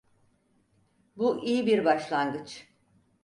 [1.17, 2.67] Bu iyi bir başlangıç.